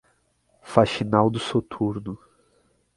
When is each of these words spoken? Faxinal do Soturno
Faxinal 0.63 1.29
do 1.29 1.37
Soturno 1.37 2.17